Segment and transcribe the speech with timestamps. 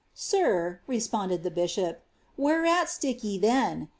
[0.01, 1.99] ^ Sir,'' responded the bishop, ^^
[2.35, 3.89] whereat stick ye then